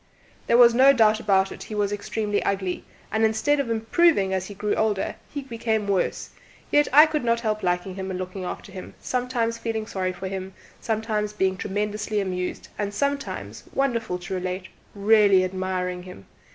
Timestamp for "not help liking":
7.23-7.93